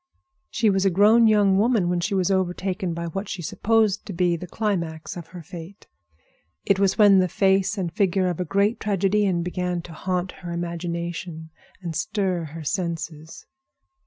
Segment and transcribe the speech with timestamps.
[0.49, 4.13] She was a grown young woman when she was overtaken by what she supposed to
[4.13, 5.85] be the climax of her fate.
[6.65, 10.51] It was when the face and figure of a great tragedian began to haunt her
[10.51, 11.51] imagination
[11.83, 13.45] and stir her senses.